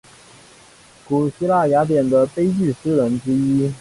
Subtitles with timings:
[1.07, 3.69] 古希腊雅典的悲剧诗人之一。